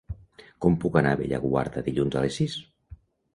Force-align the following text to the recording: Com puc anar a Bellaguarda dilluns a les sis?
Com 0.65 0.77
puc 0.83 0.97
anar 1.01 1.11
a 1.17 1.19
Bellaguarda 1.19 1.85
dilluns 1.91 2.19
a 2.19 2.25
les 2.25 2.41
sis? 2.41 2.57